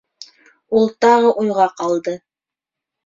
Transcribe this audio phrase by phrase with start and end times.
[0.79, 2.17] —Ул тағы уйға ҡалды.